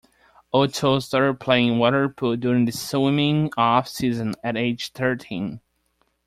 [0.51, 5.61] O'Toole started playing water polo during the swimming off-season at age thirteen.